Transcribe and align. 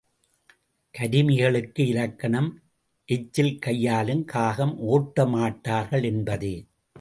கருமிகளுக்கு 0.95 1.81
இலக்கணம் 1.87 2.49
எச்சில் 3.09 3.59
கையாலுங் 3.65 4.25
காகம் 4.25 4.79
ஒட்ட 4.87 5.25
மாட்டார்கள் 5.25 6.03
என்பதே. 6.03 6.55